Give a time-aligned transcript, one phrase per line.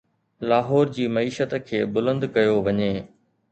[0.51, 2.91] لاهور جي معيشت کي بلند ڪيو وڃي.